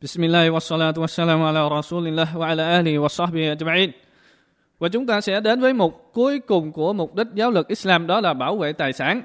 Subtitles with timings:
[0.00, 3.92] Bismillah الله والصلاة والسلام على رسول rasulillah wa ala وصحبه wa.
[4.78, 8.06] Và chúng ta sẽ đến với mục cuối cùng của mục đích giáo lực Islam,
[8.06, 9.22] đó là bảo vệ tài sản.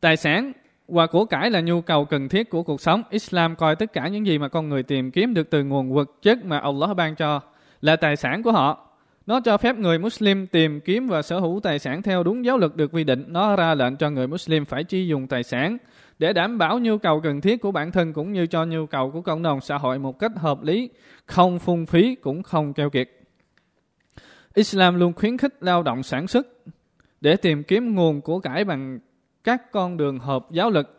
[0.00, 0.52] Tài sản
[0.88, 3.02] và của cải là nhu cầu cần thiết của cuộc sống.
[3.10, 6.10] Islam coi tất cả những gì mà con người tìm kiếm được từ nguồn vật
[6.22, 7.40] chất mà Allah ban cho
[7.80, 8.85] là tài sản của họ.
[9.26, 12.58] Nó cho phép người Muslim tìm kiếm và sở hữu tài sản theo đúng giáo
[12.58, 13.24] luật được quy định.
[13.28, 15.76] Nó ra lệnh cho người Muslim phải chi dùng tài sản
[16.18, 19.10] để đảm bảo nhu cầu cần thiết của bản thân cũng như cho nhu cầu
[19.10, 20.90] của cộng đồng xã hội một cách hợp lý,
[21.26, 23.10] không phung phí cũng không keo kiệt.
[24.54, 26.46] Islam luôn khuyến khích lao động sản xuất
[27.20, 28.98] để tìm kiếm nguồn của cải bằng
[29.44, 30.96] các con đường hợp giáo lực.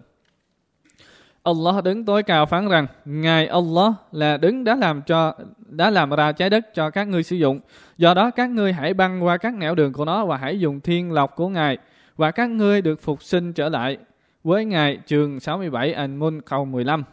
[1.44, 5.34] Allah đứng tối cao phán rằng ngài Allah là đứng đã làm cho
[5.70, 7.60] đã làm ra trái đất cho các ngươi sử dụng.
[7.98, 10.80] Do đó các ngươi hãy băng qua các nẻo đường của nó và hãy dùng
[10.80, 11.78] thiên lộc của ngài
[12.18, 13.98] và các ngươi được phục sinh trở lại
[14.44, 17.04] với ngài trường 67 An-Mun câu 15.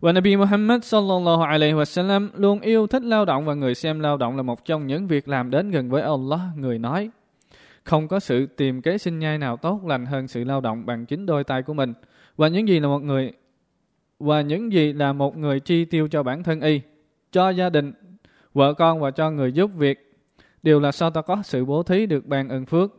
[0.00, 4.16] Và Nabi Muhammad sallallahu alaihi wasallam luôn yêu thích lao động và người xem lao
[4.16, 6.40] động là một trong những việc làm đến gần với Allah.
[6.56, 7.10] Người nói,
[7.84, 11.06] không có sự tìm kế sinh nhai nào tốt lành hơn sự lao động bằng
[11.06, 11.92] chính đôi tay của mình.
[12.36, 13.32] Và những gì là một người
[14.18, 16.80] và những gì là một người chi tiêu cho bản thân y,
[17.32, 17.92] cho gia đình,
[18.54, 20.06] vợ con và cho người giúp việc
[20.62, 22.90] đều là sao ta có sự bố thí được ban ơn phước.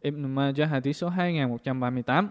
[0.00, 2.28] Ibn Majah hadith số 2138.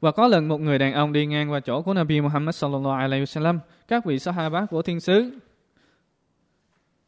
[0.00, 2.94] Và có lần một người đàn ông đi ngang qua chỗ của Nabi Muhammad sallallahu
[2.94, 5.30] alaihi wasallam, các vị sahaba của thiên sứ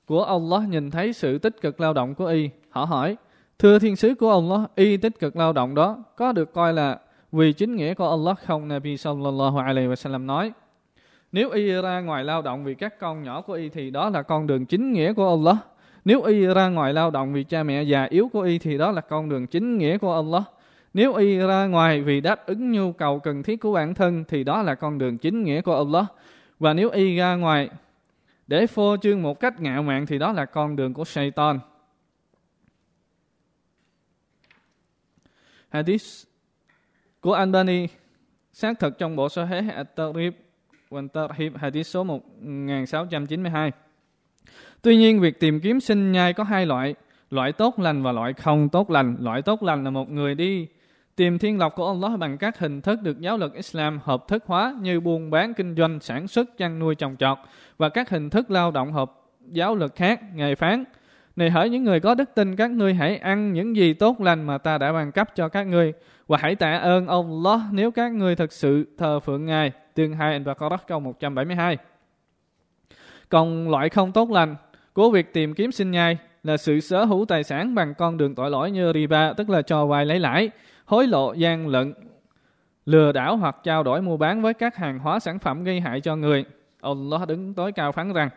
[0.07, 3.17] của Allah nhìn thấy sự tích cực lao động của y, họ hỏi:
[3.59, 6.99] "Thưa thiên sứ của Allah, y tích cực lao động đó có được coi là
[7.33, 10.53] vì chính nghĩa của Allah không?" Nabi sallallahu alaihi wasallam nói:
[11.33, 14.23] "Nếu y ra ngoài lao động vì các con nhỏ của y thì đó là
[14.23, 15.57] con đường chính nghĩa của Allah."
[16.05, 18.91] Nếu y ra ngoài lao động vì cha mẹ già yếu của y thì đó
[18.91, 20.43] là con đường chính nghĩa của Allah.
[20.95, 24.45] Nếu y ra ngoài vì đáp ứng nhu cầu cần thiết của bản thân thì
[24.45, 26.05] đó là con đường chính nghĩa của Allah.
[26.59, 27.71] Và nếu y ra ngoài
[28.47, 31.59] để phô trương một cách ngạo mạn thì đó là con đường của Satan.
[35.69, 36.03] Hadith
[37.21, 37.87] của Albani
[38.53, 40.33] xác thực trong bộ Sahih At-Tarhib
[40.91, 43.73] và Tarhib hadith số 1692.
[44.83, 46.95] Tuy nhiên, việc tìm kiếm sinh nhai có hai loại,
[47.31, 49.17] loại tốt lành và loại không tốt lành.
[49.21, 50.67] Loại tốt lành là một người đi
[51.17, 54.45] tìm thiên lộc của Allah bằng các hình thức được giáo luật Islam hợp thức
[54.47, 57.39] hóa như buôn bán, kinh doanh, sản xuất, chăn nuôi, trồng trọt
[57.79, 59.13] và các hình thức lao động hợp
[59.51, 60.21] giáo luật khác.
[60.35, 60.85] nghề phán,
[61.37, 64.47] này hỡi những người có đức tin các ngươi hãy ăn những gì tốt lành
[64.47, 65.93] mà ta đã ban cấp cho các ngươi
[66.31, 69.73] và hãy tạ ơn Allah nếu các người thật sự thờ phượng Ngài.
[69.95, 71.77] Tương 2 và Baqarah câu 172.
[73.29, 74.57] Còn loại không tốt lành
[74.93, 78.35] của việc tìm kiếm sinh nhai là sự sở hữu tài sản bằng con đường
[78.35, 80.51] tội lỗi như riba, tức là cho vay lấy lãi,
[80.85, 81.95] hối lộ, gian lận,
[82.87, 86.01] lừa đảo hoặc trao đổi mua bán với các hàng hóa sản phẩm gây hại
[86.01, 86.45] cho người.
[86.81, 88.29] Allah đứng tối cao phán rằng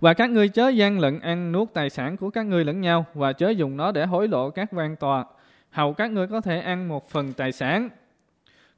[0.00, 3.06] và các ngươi chớ gian lận ăn nuốt tài sản của các ngươi lẫn nhau
[3.14, 5.24] và chớ dùng nó để hối lộ các quan tòa.
[5.70, 7.88] Hầu các ngươi có thể ăn một phần tài sản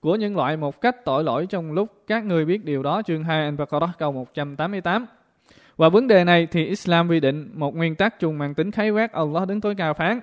[0.01, 3.03] của những loại một cách tội lỗi trong lúc các ngươi biết điều đó.
[3.03, 5.07] Chương 2 Al-Baqarah câu 188.
[5.77, 8.91] Và vấn đề này thì Islam quy định một nguyên tắc chung mang tính khái
[8.91, 10.21] quát Allah đứng tối cao phán.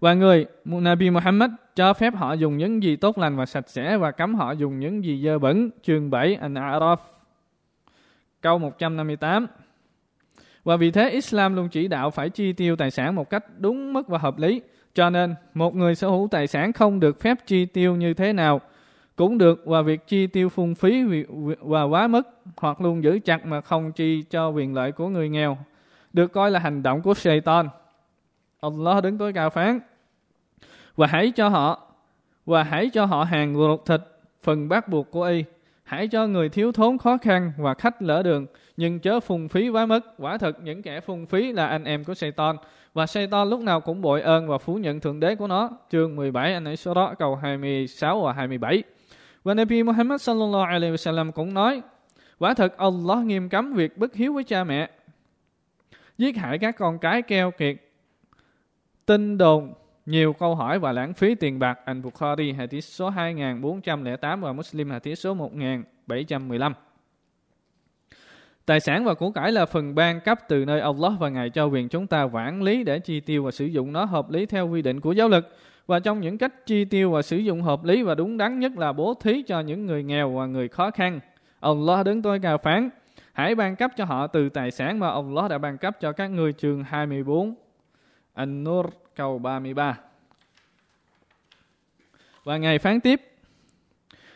[0.00, 3.96] Và người, Nabi Muhammad cho phép họ dùng những gì tốt lành và sạch sẽ
[3.96, 5.70] và cấm họ dùng những gì dơ bẩn.
[5.82, 6.96] Chương 7 An-A'raf
[8.40, 9.46] câu 158.
[10.64, 13.92] Và vì thế Islam luôn chỉ đạo phải chi tiêu tài sản một cách đúng
[13.92, 14.62] mức và hợp lý.
[14.96, 18.32] Cho nên, một người sở hữu tài sản không được phép chi tiêu như thế
[18.32, 18.60] nào
[19.16, 21.04] cũng được và việc chi tiêu phung phí
[21.60, 22.22] và quá mức
[22.56, 25.58] hoặc luôn giữ chặt mà không chi cho quyền lợi của người nghèo
[26.12, 27.68] được coi là hành động của Satan.
[28.60, 29.80] Allah đứng tối cao phán,
[30.96, 31.92] và hãy cho họ,
[32.46, 34.00] và hãy cho họ hàng ruột thịt,
[34.42, 35.44] phần bắt buộc của y
[35.86, 39.68] hãy cho người thiếu thốn khó khăn và khách lỡ đường nhưng chớ phung phí
[39.68, 40.00] quá mức.
[40.18, 42.56] Quả thật những kẻ phung phí là anh em của Satan
[42.94, 45.70] và Satan lúc nào cũng bội ơn và phủ nhận thượng đế của nó.
[45.90, 48.82] Chương 17 anh ấy số đó câu 26 và 27
[49.44, 51.82] và Nabi Muhammad sallallahu alaihi wasallam cũng nói,
[52.38, 54.90] quả thật Allah nghiêm cấm việc bất hiếu với cha mẹ,
[56.18, 57.76] giết hại các con cái keo kiệt,
[59.06, 59.74] tin đồn,
[60.06, 61.78] nhiều câu hỏi và lãng phí tiền bạc.
[61.84, 66.74] Anh Bukhari hadith số 2408 và Muslim hadith số 1715.
[68.66, 71.66] Tài sản và của cải là phần ban cấp từ nơi Allah và Ngài cho
[71.66, 74.68] quyền chúng ta quản lý để chi tiêu và sử dụng nó hợp lý theo
[74.68, 75.56] quy định của giáo lực.
[75.86, 78.78] Và trong những cách chi tiêu và sử dụng hợp lý và đúng đắn nhất
[78.78, 81.20] là bố thí cho những người nghèo và người khó khăn.
[81.60, 82.90] Allah đứng tôi cao phán,
[83.32, 86.26] hãy ban cấp cho họ từ tài sản mà Allah đã ban cấp cho các
[86.26, 87.54] người trường 24.
[88.36, 89.98] An-Nur câu 33.
[92.44, 93.20] Và Ngài phán tiếp,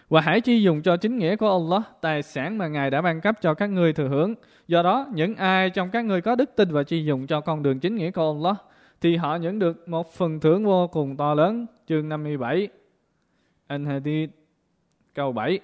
[0.08, 3.20] Và hãy chi dùng cho chính nghĩa của Allah, tài sản mà Ngài đã ban
[3.20, 4.34] cấp cho các ngươi thừa hưởng.
[4.68, 7.62] Do đó, những ai trong các ngươi có đức tin và chi dùng cho con
[7.62, 8.56] đường chính nghĩa của Allah,
[9.00, 11.66] thì họ nhận được một phần thưởng vô cùng to lớn.
[11.88, 12.68] Chương 57
[13.66, 14.28] An-Hadid
[15.14, 15.60] câu 7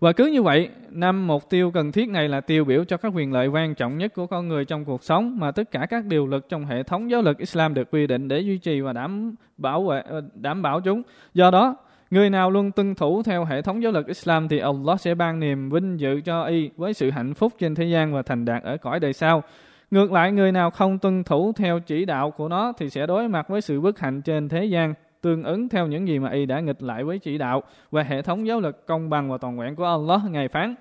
[0.00, 3.12] và cứ như vậy, năm mục tiêu cần thiết này là tiêu biểu cho các
[3.14, 6.04] quyền lợi quan trọng nhất của con người trong cuộc sống mà tất cả các
[6.04, 8.92] điều luật trong hệ thống giáo lực Islam được quy định để duy trì và
[8.92, 10.02] đảm bảo vệ,
[10.34, 11.02] đảm bảo chúng.
[11.34, 11.76] Do đó,
[12.10, 15.40] người nào luôn tuân thủ theo hệ thống giáo lực Islam thì Allah sẽ ban
[15.40, 18.62] niềm vinh dự cho y với sự hạnh phúc trên thế gian và thành đạt
[18.62, 19.42] ở cõi đời sau.
[19.90, 23.28] Ngược lại, người nào không tuân thủ theo chỉ đạo của nó thì sẽ đối
[23.28, 26.46] mặt với sự bất hạnh trên thế gian tương ứng theo những gì mà y
[26.46, 29.58] đã nghịch lại với chỉ đạo và hệ thống giáo lực công bằng và toàn
[29.58, 30.74] vẹn của Allah ngày phán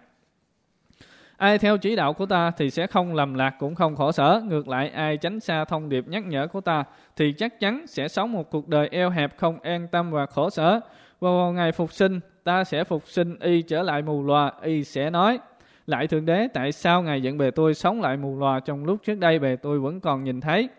[1.38, 4.42] Ai theo chỉ đạo của ta thì sẽ không lầm lạc cũng không khổ sở.
[4.46, 6.84] Ngược lại, ai tránh xa thông điệp nhắc nhở của ta
[7.16, 10.50] thì chắc chắn sẽ sống một cuộc đời eo hẹp không an tâm và khổ
[10.50, 10.80] sở.
[11.20, 14.52] Và vào ngày phục sinh, ta sẽ phục sinh y trở lại mù loà.
[14.62, 15.40] Y sẽ nói,
[15.88, 19.00] lại Thượng Đế, tại sao Ngài dẫn bề tôi sống lại mù loà trong lúc
[19.04, 20.70] trước đây bề tôi vẫn còn nhìn thấy?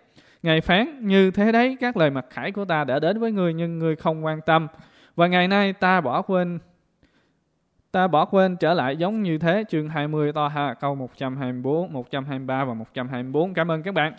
[0.43, 3.55] Ngài phán, như thế đấy, các lời mặc khải của ta đã đến với ngươi
[3.55, 4.67] nhưng ngươi không quan tâm.
[5.17, 6.59] Và ngày nay ta bỏ quên
[7.93, 12.65] ta bỏ quên trở lại giống như thế chương 20 to ha câu 124, 123
[12.65, 13.55] và 124.
[13.55, 14.13] Cảm ơn các bạn.